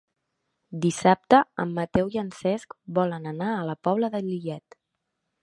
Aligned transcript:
Dissabte 0.85 1.41
en 1.63 1.75
Mateu 1.81 2.09
i 2.15 2.21
en 2.23 2.33
Cesc 2.39 2.75
volen 2.97 3.29
anar 3.35 3.53
a 3.59 3.63
la 3.73 3.77
Pobla 3.91 4.13
de 4.17 4.25
Lillet. 4.33 4.81